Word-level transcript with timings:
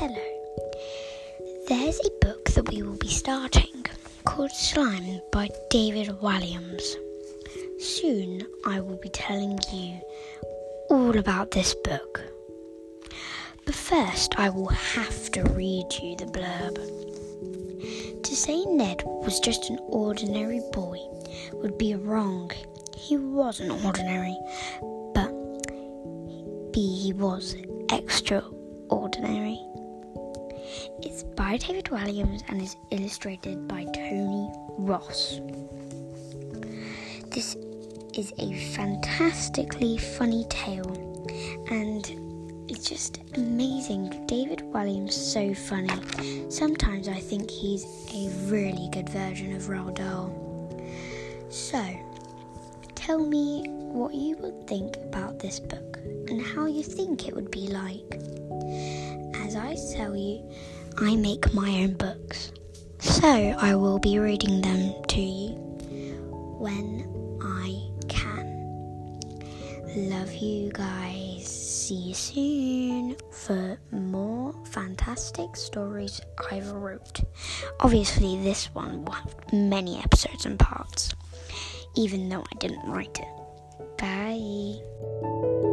Hello. 0.00 0.14
There's 1.66 1.98
a 1.98 2.24
book 2.24 2.50
that 2.50 2.68
we 2.70 2.82
will 2.84 2.98
be 2.98 3.08
starting 3.08 3.84
called 4.24 4.52
Slime 4.52 5.20
by 5.32 5.48
David 5.70 6.06
Walliams. 6.22 6.94
Soon 7.80 8.46
I 8.64 8.78
will 8.78 8.98
be 8.98 9.08
telling 9.08 9.58
you 9.72 10.00
all 10.88 11.18
about 11.18 11.50
this 11.50 11.74
book. 11.74 12.20
But 13.66 13.74
first, 13.74 14.38
I 14.38 14.50
will 14.50 14.68
have 14.68 15.32
to 15.32 15.42
read 15.42 15.86
you 16.00 16.14
the 16.14 16.26
blurb. 16.26 16.76
To 18.22 18.36
say 18.36 18.64
Ned 18.66 19.02
was 19.04 19.40
just 19.40 19.68
an 19.68 19.80
ordinary 19.88 20.60
boy 20.72 20.98
would 21.54 21.76
be 21.76 21.96
wrong. 21.96 22.52
He 22.96 23.16
wasn't 23.16 23.84
ordinary, 23.84 24.38
but 25.12 25.32
he 26.72 27.12
was 27.16 27.56
extraordinary. 27.90 29.58
It's 31.02 31.22
by 31.22 31.56
David 31.56 31.86
Walliams 31.86 32.42
and 32.48 32.60
is 32.60 32.76
illustrated 32.90 33.68
by 33.68 33.84
Tony 33.94 34.50
Ross. 34.78 35.40
This 37.26 37.56
is 38.14 38.32
a 38.38 38.54
fantastically 38.74 39.98
funny 39.98 40.44
tale 40.48 41.26
and 41.70 42.10
it's 42.68 42.88
just 42.88 43.20
amazing. 43.36 44.26
David 44.26 44.58
Walliams 44.72 45.12
so 45.12 45.54
funny. 45.54 46.50
Sometimes 46.50 47.08
I 47.08 47.18
think 47.18 47.50
he's 47.50 47.84
a 48.12 48.28
really 48.50 48.88
good 48.92 49.08
version 49.08 49.54
of 49.54 49.62
Roald 49.62 49.94
Dahl. 49.94 50.34
So, 51.48 51.82
tell 52.94 53.18
me 53.18 53.64
what 53.68 54.14
you 54.14 54.36
would 54.36 54.66
think 54.66 54.96
about 54.96 55.38
this 55.38 55.60
book 55.60 55.98
and 56.28 56.42
how 56.42 56.66
you 56.66 56.82
think 56.82 57.26
it 57.26 57.34
would 57.34 57.50
be 57.50 57.68
like. 57.68 58.20
As 59.46 59.56
I 59.56 59.76
tell 59.94 60.14
you, 60.14 60.42
I 61.00 61.14
make 61.14 61.54
my 61.54 61.70
own 61.82 61.94
books. 61.94 62.52
So 62.98 63.28
I 63.28 63.76
will 63.76 64.00
be 64.00 64.18
reading 64.18 64.60
them 64.60 65.00
to 65.08 65.20
you 65.20 65.54
when 66.58 67.06
I 67.40 67.88
can. 68.08 69.20
Love 69.94 70.32
you 70.34 70.72
guys. 70.72 71.46
See 71.46 71.94
you 71.94 72.14
soon 72.14 73.16
for 73.30 73.78
more 73.92 74.52
fantastic 74.66 75.54
stories 75.54 76.20
I've 76.50 76.70
wrote. 76.72 77.20
Obviously, 77.78 78.36
this 78.42 78.66
one 78.74 79.04
will 79.04 79.12
have 79.12 79.52
many 79.52 79.98
episodes 80.00 80.46
and 80.46 80.58
parts, 80.58 81.14
even 81.94 82.28
though 82.28 82.42
I 82.42 82.56
didn't 82.58 82.90
write 82.90 83.20
it. 83.20 83.98
Bye. 83.98 85.67